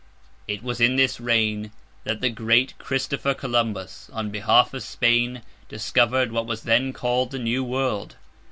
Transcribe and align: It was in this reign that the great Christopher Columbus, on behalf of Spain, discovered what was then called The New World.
It 0.47 0.63
was 0.63 0.81
in 0.81 0.95
this 0.95 1.19
reign 1.19 1.71
that 2.05 2.21
the 2.21 2.29
great 2.31 2.73
Christopher 2.79 3.35
Columbus, 3.35 4.09
on 4.11 4.31
behalf 4.31 4.73
of 4.73 4.81
Spain, 4.81 5.43
discovered 5.69 6.31
what 6.31 6.47
was 6.47 6.63
then 6.63 6.91
called 6.91 7.29
The 7.29 7.37
New 7.37 7.63
World. 7.63 8.15